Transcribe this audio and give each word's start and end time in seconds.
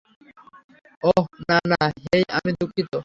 অহ, 1.03 1.25
না, 1.49 1.57
না 1.71 1.81
হেই 2.03 2.23
আমি 2.37 2.51
দুঃখিত। 2.59 2.93